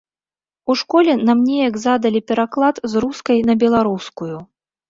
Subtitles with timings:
[0.73, 4.35] У школе нам неяк задалі пераклад з рускай на беларускую.